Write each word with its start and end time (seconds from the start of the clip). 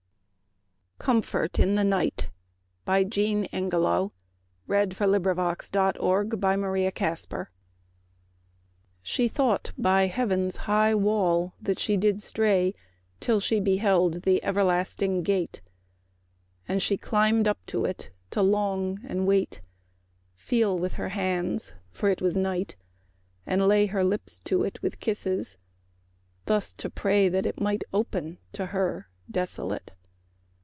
COMFORT 1.03 1.57
IN 1.57 1.73
THE 1.73 1.83
NIGHT. 1.83 2.29
She 9.01 9.27
thought 9.27 9.73
by 9.77 10.05
heaven's 10.07 10.55
high 10.57 10.93
wall 10.95 11.53
that 11.59 11.79
she 11.79 11.97
did 11.97 12.21
stray 12.21 12.73
Till 13.19 13.39
she 13.39 13.59
beheld 13.59 14.21
the 14.21 14.43
everlasting 14.43 15.23
gate: 15.23 15.61
And 16.67 16.79
she 16.83 16.97
climbed 16.97 17.47
up 17.47 17.65
to 17.65 17.83
it 17.83 18.11
to 18.29 18.43
long, 18.43 18.99
and 19.03 19.25
wait, 19.25 19.61
Feel 20.35 20.77
with 20.77 20.93
her 20.93 21.09
hands 21.09 21.73
(for 21.89 22.09
it 22.09 22.21
was 22.21 22.37
night), 22.37 22.75
and 23.47 23.65
lay 23.67 23.87
Her 23.87 24.03
lips 24.03 24.39
to 24.41 24.63
it 24.63 24.79
with 24.83 24.99
kisses; 24.99 25.57
thus 26.45 26.71
to 26.73 26.91
pray 26.91 27.27
That 27.27 27.47
it 27.47 27.59
might 27.59 27.83
open 27.91 28.37
to 28.53 28.67
her 28.67 29.09
desolate. 29.29 29.93